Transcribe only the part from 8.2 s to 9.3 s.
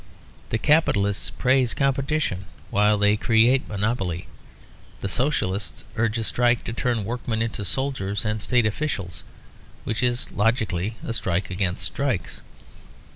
and state officials;